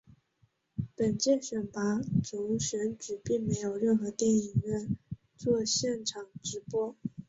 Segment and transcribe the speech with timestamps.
[0.95, 4.97] 本届选拔总选举并没有任何电影院
[5.37, 6.95] 作现场直播。